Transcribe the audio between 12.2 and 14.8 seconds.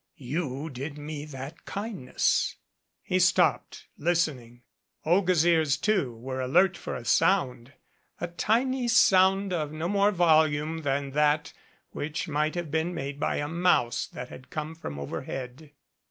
might have been made by a mouse that had come